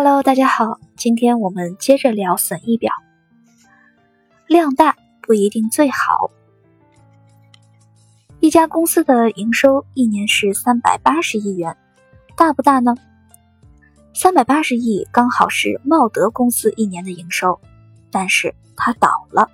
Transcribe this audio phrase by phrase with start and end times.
[0.00, 2.92] Hello，大家好，今天我们接着聊损益表。
[4.46, 6.30] 量大不一定最好。
[8.38, 11.76] 一家公司的营收一年是三百八十亿元，
[12.36, 12.94] 大不大呢？
[14.14, 17.58] 三百八十亿刚好是茂德公司一年的营收，
[18.12, 19.50] 但是它倒了。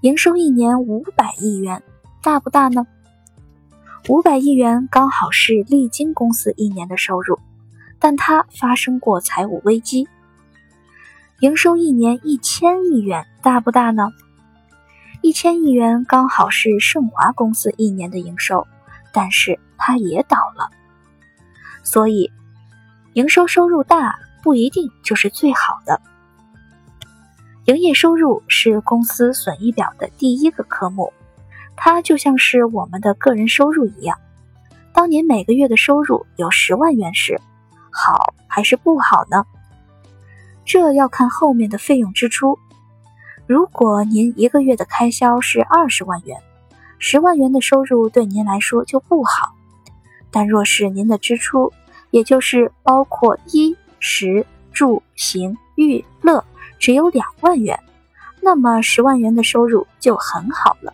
[0.00, 1.80] 营收一年五百亿元，
[2.24, 2.84] 大不大呢？
[4.08, 7.38] 五百亿元刚好是利金公司一年的收入。
[8.08, 10.06] 但它发生过财务危机，
[11.40, 14.10] 营收一年一千亿元，大不大呢？
[15.22, 18.64] 一千亿元刚好是盛华公司一年的营收，
[19.12, 20.70] 但是它也倒了。
[21.82, 22.30] 所以，
[23.14, 26.00] 营收收入大不一定就是最好的。
[27.64, 31.12] 营业收入是公司损益表的第一个科目，
[31.74, 34.16] 它就像是我们的个人收入一样。
[34.92, 37.40] 当您每个月的收入有十万元时，
[37.96, 39.46] 好还是不好呢？
[40.66, 42.58] 这要看后面的费用支出。
[43.46, 46.38] 如果您一个月的开销是二十万元，
[46.98, 49.54] 十万元的收入对您来说就不好。
[50.30, 51.72] 但若是您的支出，
[52.10, 56.44] 也就是包括衣食住行娱乐，
[56.78, 57.78] 只有两万元，
[58.42, 60.92] 那么十万元的收入就很好了。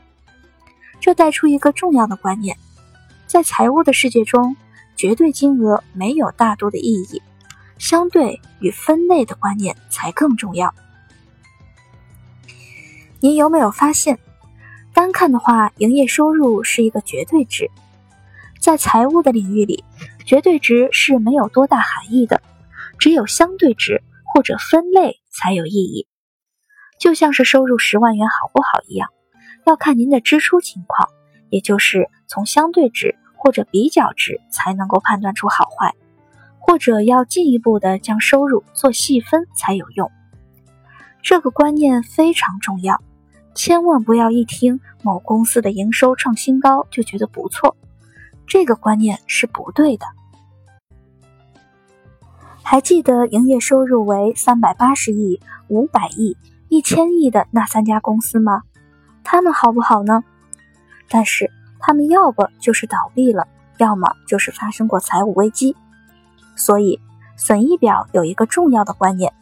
[1.00, 2.56] 这带出一个重要的观念，
[3.26, 4.56] 在财务的世界中。
[4.96, 7.22] 绝对金额没有大多的意义，
[7.78, 10.74] 相对与分类的观念才更重要。
[13.20, 14.18] 您有没有发现，
[14.92, 17.70] 单看的话，营业收入是一个绝对值，
[18.60, 19.84] 在财务的领域里，
[20.26, 22.42] 绝对值是没有多大含义的，
[22.98, 26.06] 只有相对值或者分类才有意义。
[27.00, 29.08] 就像是收入十万元好不好一样，
[29.66, 31.08] 要看您的支出情况，
[31.50, 33.16] 也就是从相对值。
[33.42, 35.96] 或者比较值才能够判断出好坏，
[36.60, 40.12] 或者要进一步的将收入做细分才有用。
[41.22, 43.02] 这个观念非常重要，
[43.52, 47.76] 千万不要一听某公司的营收创新高就觉得不错，
[48.46, 50.06] 这个观念是不对的。
[52.62, 56.36] 还记得营业收入为三百八十亿、五百亿、
[56.68, 58.62] 一千亿的那三家公司吗？
[59.24, 60.22] 他们好不好呢？
[61.08, 61.50] 但是。
[61.82, 63.46] 他们要不就是倒闭了，
[63.78, 65.76] 要么就是发生过财务危机。
[66.54, 67.00] 所以，
[67.36, 69.32] 损益表有一个重要的观念：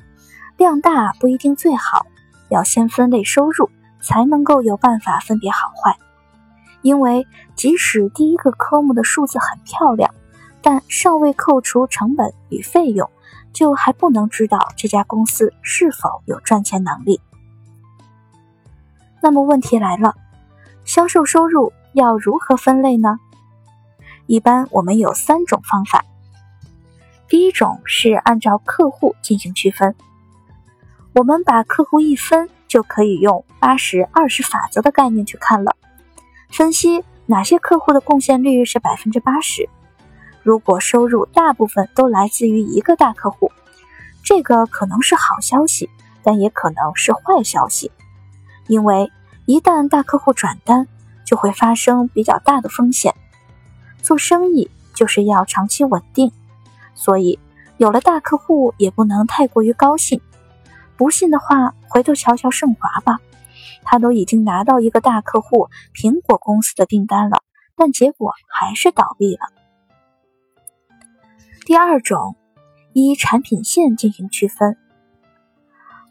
[0.56, 2.06] 量大不一定最好，
[2.48, 3.68] 要先分类收入，
[4.00, 5.96] 才能够有办法分别好坏。
[6.82, 10.14] 因为即使第一个科目的数字很漂亮，
[10.62, 13.10] 但尚未扣除成本与费用，
[13.52, 17.20] 就还不能知道这家公司是否有赚钱能力。
[19.20, 20.14] 那么问题来了，
[20.86, 21.70] 销售收入。
[21.92, 23.18] 要如何分类呢？
[24.26, 26.04] 一般我们有三种方法。
[27.28, 29.94] 第一种是按照客户进行区分，
[31.14, 35.74] 我们把客户一分，就可以用八十二十法则的概念去看了，
[36.48, 39.68] 分析哪些客户的贡献率是百分之八十。
[40.42, 43.50] 如果收入大部分都来自于一个大客户，
[44.24, 45.90] 这个可能是好消息，
[46.22, 47.90] 但也可能是坏消息，
[48.68, 49.10] 因为
[49.46, 50.86] 一旦大客户转单。
[51.30, 53.14] 就会发生比较大的风险。
[54.02, 56.32] 做生意就是要长期稳定，
[56.92, 57.38] 所以
[57.76, 60.20] 有了大客户也不能太过于高兴。
[60.96, 63.20] 不信的话，回头瞧瞧盛华吧，
[63.84, 67.44] 他都已经拿到一个大客户苹果公司的订单了，
[67.76, 69.42] 但结果还是倒闭了。
[71.64, 72.34] 第二种，
[72.92, 74.76] 依产品线进行区分，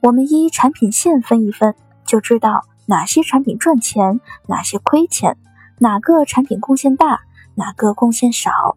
[0.02, 1.76] 我们依产品线分一分，
[2.06, 2.69] 就知道。
[2.90, 5.38] 哪些产品赚钱，哪些亏钱，
[5.78, 7.22] 哪个产品贡献大，
[7.54, 8.76] 哪个贡献少？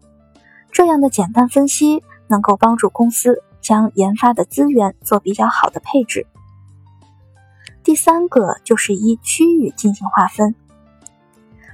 [0.71, 6.27] 这样的简单分析能够帮助公司将研发的资源做比较好的配置。
[7.83, 10.53] 第三个就是依区域进行划分。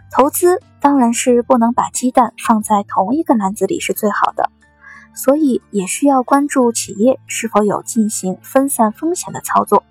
[0.10, 4.50] 投资当然是不能把鸡蛋放在同一个篮子里是最好的，
[5.14, 9.84] 所以也需要关注企业是否有进行分散风险的操作。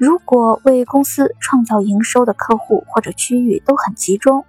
[0.00, 4.46] 如果为公司创造营收的客户或者区域都很集中，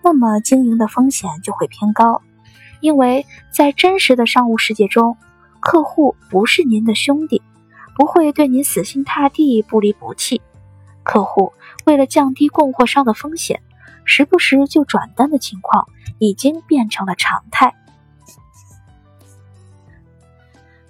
[0.00, 2.22] 那么经营的风险就会偏高。
[2.80, 5.16] 因为在真实的商务世界中，
[5.58, 7.42] 客户不是您的兄弟，
[7.96, 10.40] 不会对您死心塌地、不离不弃。
[11.02, 11.52] 客户
[11.84, 13.60] 为了降低供货商的风险，
[14.04, 15.88] 时不时就转单的情况
[16.20, 17.74] 已经变成了常态。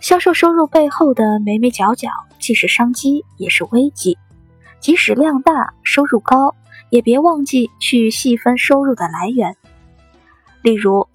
[0.00, 2.10] 销售收入背后的眉眉角角，
[2.42, 4.18] 既是商机，也是危机。
[4.80, 6.56] 即使量大、收入高，
[6.90, 9.56] 也别忘记去细分收入的来源。
[10.60, 11.06] 例如，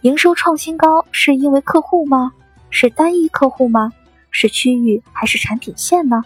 [0.00, 2.32] 营收创新高是因为客户吗？
[2.68, 3.92] 是单一客户吗？
[4.32, 6.24] 是区域还是产品线呢？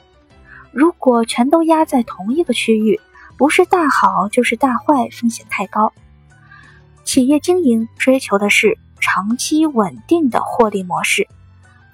[0.72, 2.99] 如果全都压在同一个区域，
[3.37, 5.93] 不是大好就是大坏，风险太高。
[7.05, 11.28] 企业经营追求的是长期稳定的获利模式，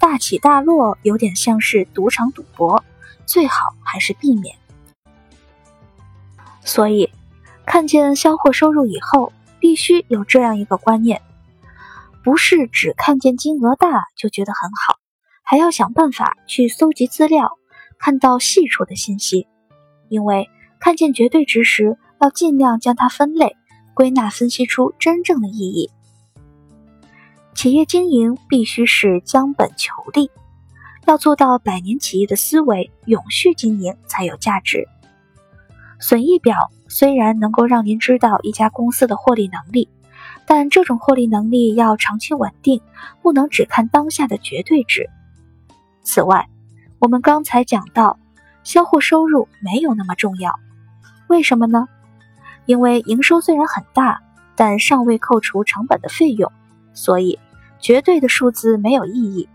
[0.05, 2.85] 大起大落有点像是赌场赌博，
[3.25, 4.55] 最好还是避免。
[6.63, 7.11] 所以，
[7.65, 11.23] 看见销货收入以后，必须有这样一个观念：
[12.23, 14.99] 不是只看见金额大就觉得很好，
[15.43, 17.53] 还要想办法去搜集资料，
[17.99, 19.47] 看到细处的信息。
[20.11, 23.57] 因为看见绝对值时，要尽量将它分类、
[23.95, 25.91] 归纳、分析出真正的意义。
[27.55, 30.31] 企业经营必须是将本求利，
[31.07, 34.87] 要做到百年企业的思维，永续经营才有价值。
[36.01, 39.89] 损益表虽然能够让您知道一家公司的获利能力，
[40.47, 42.83] 但这种获利能力要长期稳定，
[43.23, 45.09] 不能只看当下的绝对值。
[46.03, 46.49] 此外，
[46.99, 48.19] 我们刚才讲到，
[48.63, 50.59] 销货收入没有那么重要，
[51.29, 51.89] 为什么呢？
[52.67, 54.21] 因为营收虽然很大，
[54.57, 56.51] 但尚未扣除成本的费用，
[56.93, 57.39] 所以
[57.85, 59.47] 绝对的数字没有意义。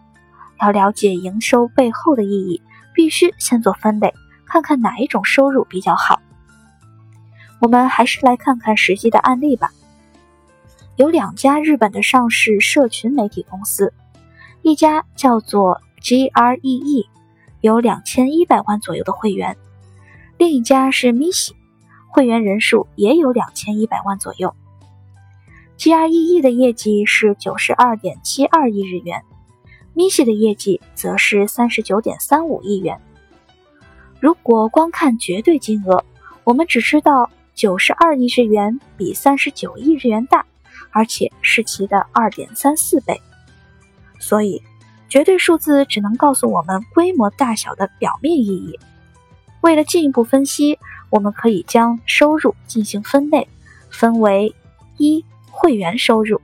[0.61, 2.61] 要了解营收背后的意义，
[2.93, 4.13] 必须先做分类，
[4.45, 6.21] 看看哪一种收入比较好。
[7.59, 9.71] 我们还是来看看实际的案例吧。
[10.95, 13.91] 有两家日本的上市社群媒体公司，
[14.61, 17.07] 一家叫做 GREE，
[17.61, 19.55] 有两千一百万左右的会员；
[20.37, 21.53] 另一家是 MISI，
[22.09, 24.53] 会员人数也有两千一百万左右。
[25.79, 29.23] GREE 的业绩是九十二点七二亿日元
[29.95, 32.99] ，MISI 的业绩则是三十九点三五亿元。
[34.19, 36.03] 如果光看绝对金额，
[36.43, 37.31] 我们只知道。
[37.55, 40.45] 九十二亿日元比三十九亿日元大，
[40.91, 43.19] 而且是其的二点三四倍。
[44.17, 44.63] 所以，
[45.09, 48.79] 绝对数字只能告诉我们规模大小的表面意义。
[49.59, 50.79] 为了进一步分析，
[51.09, 53.45] 我们可以将收入进行分类，
[53.89, 54.55] 分为
[54.95, 56.41] 一会员收入、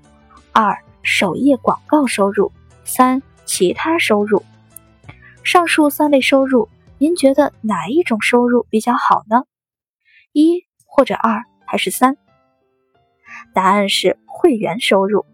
[0.51, 2.51] 二首页广告收入、
[2.83, 4.43] 三其他收入。
[5.43, 9.43] 上述三类收入，您觉得哪一种收入比较好呢？
[10.31, 10.65] 一。
[10.87, 12.15] 或者二还是三？
[13.53, 15.25] 答案是会员收入，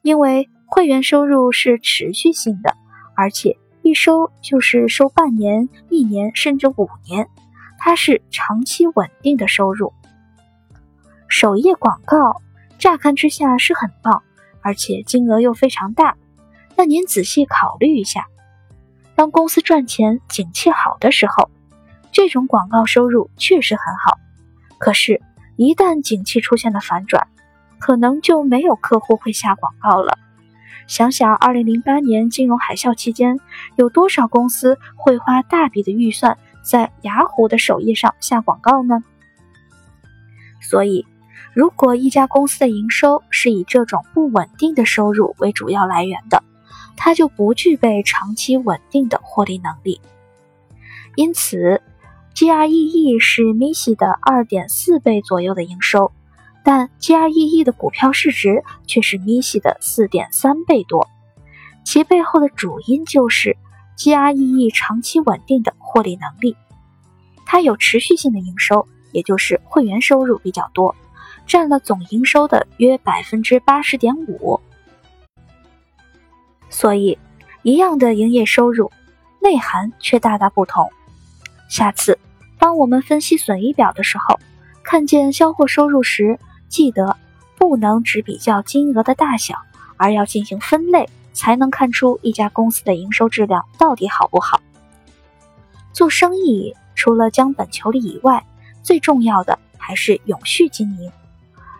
[0.00, 2.74] 因为会员收入是持续性的，
[3.14, 7.28] 而且一收就是收半年、一年甚至五年，
[7.78, 9.92] 它是长期稳定的收入。
[11.28, 12.40] 首页广告
[12.82, 14.24] 乍看之下是很棒，
[14.60, 16.16] 而且金额又非常大，
[16.74, 18.26] 那您仔细考虑一下，
[19.14, 21.48] 当公司赚钱、景气好的时候，
[22.10, 24.18] 这种广告收入确实很好。
[24.78, 25.22] 可是，
[25.54, 27.28] 一旦景气出现了反转，
[27.78, 30.18] 可能就没有客户会下广告了。
[30.88, 33.38] 想想二零零八年金融海啸期间，
[33.76, 39.04] 有多少公司会花大笔的预算在雅虎的首页上下广告呢？
[40.60, 41.06] 所以，
[41.54, 46.42] 如果一家公司的营收是以这种不稳定的收入为主要来源的，
[46.96, 50.00] 它就不具备长期稳定的获利能力。
[51.16, 51.80] 因此。
[52.34, 56.12] GREE 是 MISI 的二点四倍左右的营收，
[56.64, 61.06] 但 GREE 的股票市值却是 MISI 的四点三倍多。
[61.84, 63.54] 其背后的主因就是
[63.98, 66.56] GREE 长期稳定的获利能力，
[67.44, 70.96] 它有持续性的营收，也就是会员收入比较多，
[71.46, 74.60] 占了总营收的约百分之八十点五。
[76.70, 77.18] 所以，
[77.62, 78.90] 一样的营业收入，
[79.40, 80.90] 内涵却大大不同。
[81.68, 82.18] 下次，
[82.58, 84.38] 当我们分析损益表的时候，
[84.82, 87.16] 看见销货收入时，记得
[87.56, 89.56] 不能只比较金额的大小，
[89.96, 94.60] 而要进行分类，才能看出一家公司的营收质量到底好不好。
[95.92, 98.44] 做生意除了将本求利以外，
[98.82, 101.12] 最重要的还是永续经营。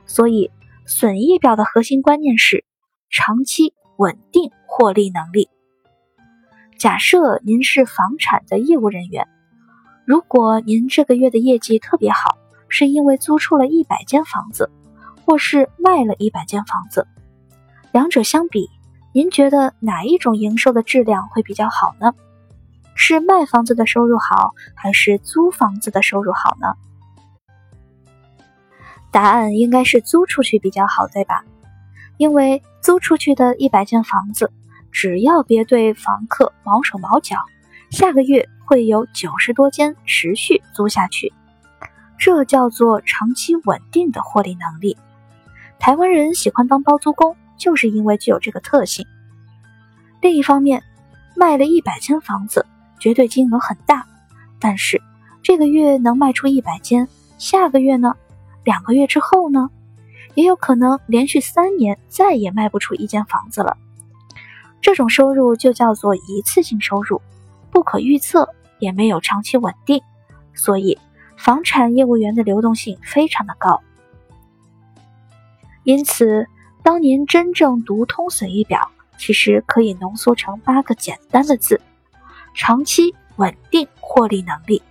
[0.06, 0.50] 所以，
[0.87, 2.64] 损益表的核心观念是
[3.11, 5.49] 长期稳定获利能力。
[6.78, 9.28] 假设您是房产的业务人员。
[10.04, 12.37] 如果您这个月的业绩特别好，
[12.68, 14.68] 是因为租出了一百间房子，
[15.25, 17.06] 或是卖了一百间房子，
[17.92, 18.68] 两者相比，
[19.14, 22.12] 您觉得哪一种营收的质量会比较好呢？
[22.97, 26.75] 是卖房子的收入好，还是租房子的收入好呢？
[29.12, 31.45] 答案应该是租出去比较好，对吧？
[32.16, 34.50] 因为租出去的一百间房子，
[34.90, 37.37] 只要别对房客毛手毛脚，
[37.90, 38.49] 下个月。
[38.64, 41.31] 会有九十多间持续租下去，
[42.16, 44.97] 这叫做长期稳定的获利能力。
[45.78, 49.04] 台湾人喜欢当包租公，就是因为具有这个特性。
[50.23, 50.83] 另一方面，
[51.37, 52.64] 卖了一百间房子，
[52.99, 54.07] 绝对金额很大，
[54.59, 55.02] 但是
[55.42, 58.14] 这个月能卖出一百间，下个月呢？
[58.64, 59.71] 两个月之后呢？
[60.35, 63.76] 也有可能连续三年再也卖不出一间房子了。
[64.81, 67.21] 这种收入就叫做一次性收入，
[67.71, 70.02] 不可预测，也没有长期稳定，
[70.54, 70.99] 所以
[71.37, 73.83] 房产业务员的流动性非常的高。
[75.85, 76.47] 因此，
[76.83, 78.90] 当您真正读通损益表。
[79.19, 81.81] 其实可以浓缩成八个简单的字：
[82.54, 84.83] 长期稳定获利能力。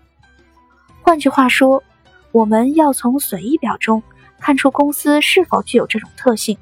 [1.02, 1.84] 换句话说，
[2.32, 4.02] 我们要从损益表中
[4.40, 6.58] 看出公司是否具有这种特性。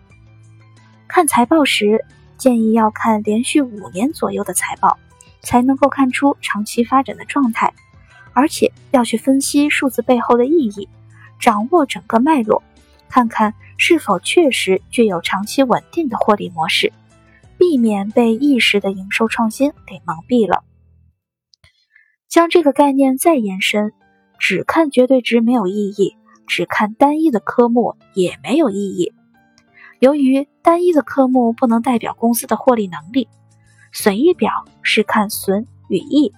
[1.07, 2.05] 看财报时，
[2.37, 4.97] 建议要看连续五年左右的财报，
[5.41, 7.73] 才能够看出长期发展的状态，
[8.33, 10.87] 而且要去分析数字背后的意义，
[11.39, 12.63] 掌握整个脉络，
[13.07, 16.91] 看看是否确实具有长期稳定的获利模式。
[17.57, 20.63] 避免被一时的营收创新给蒙蔽了。
[22.29, 23.91] 将这个概念再延伸，
[24.39, 26.15] 只看绝对值没有意义，
[26.47, 29.13] 只看单一的科目也没有意义。
[29.99, 33.27] 由于单一的科目不能代表公司的获利能力，
[33.91, 36.33] 损益表是看损与益，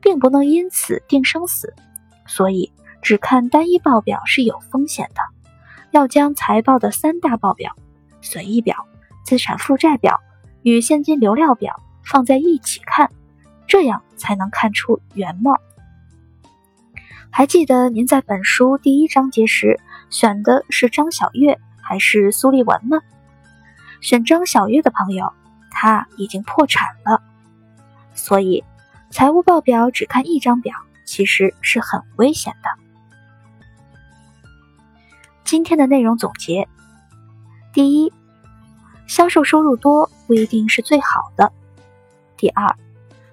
[0.00, 1.74] 并不能因此定生死，
[2.26, 5.20] 所以只看单一报表是有风险的。
[5.90, 7.74] 要将财报的三大报表——
[8.22, 8.86] 损益表、
[9.24, 10.20] 资产负债表。
[10.62, 13.10] 与现金流量表放在一起看，
[13.66, 15.58] 这样才能看出原貌。
[17.32, 23.00] 还记得您在本书第一章节时选的是张小月还是苏立文吗？
[24.00, 25.32] 选张小月的朋友，
[25.70, 27.22] 他已经破产了，
[28.14, 28.64] 所以
[29.10, 32.70] 财务报表只看一张表，其实是很危险的。
[35.44, 36.68] 今天的内容总结：
[37.72, 38.12] 第一。
[39.06, 41.52] 销售收入多不一定是最好的。
[42.36, 42.76] 第二，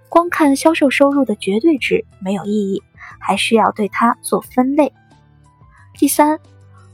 [0.10, 2.82] 光看销售收入的绝对值没有意义，
[3.20, 4.94] 还需要对它做分类。
[5.94, 6.40] 第三，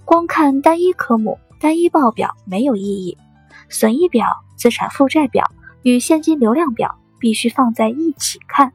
[0.05, 3.17] 光看单一科目、单一报表没有意义，
[3.69, 5.51] 损益表、资产负债表
[5.81, 8.71] 与现金流量表必须放在一起看。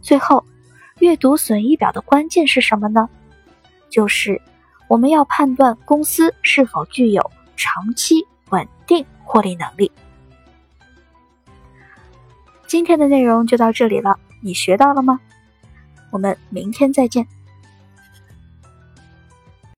[0.00, 0.44] 最后，
[0.98, 3.08] 阅读损益表的关键是什么呢？
[3.88, 4.40] 就是
[4.88, 8.26] 我们要判断公司是否具有长期。
[8.50, 9.90] 稳定获利能力。
[12.68, 15.20] 今天的内容就到这里了，你学到了吗？
[16.16, 17.35] 我们明天再见。